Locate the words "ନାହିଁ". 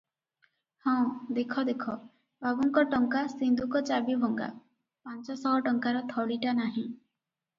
6.63-6.87